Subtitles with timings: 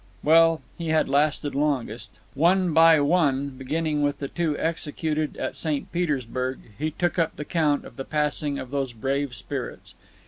[0.23, 2.17] Well, he had lasted longest.
[2.33, 5.91] One by one, beginning with the two executed at St.
[5.91, 9.93] Petersburg, he took up the count of the passing of those brave spirits.